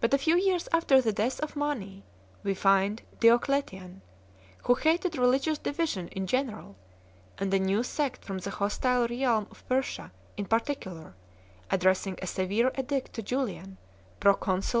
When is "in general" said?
6.08-6.76